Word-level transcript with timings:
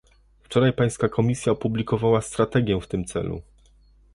Wczoraj 0.43 0.73
pańska 0.73 1.09
Komisja 1.09 1.51
opublikowała 1.51 2.21
strategię 2.21 2.79
w 2.81 2.87
tym 2.87 3.05
celu 3.05 3.41